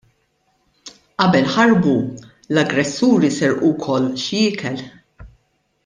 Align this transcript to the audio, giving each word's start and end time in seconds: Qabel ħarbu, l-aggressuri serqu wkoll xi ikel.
Qabel 1.23 1.49
ħarbu, 1.57 1.93
l-aggressuri 2.53 3.31
serqu 3.39 3.71
wkoll 3.73 4.09
xi 4.25 4.43
ikel. 4.49 4.83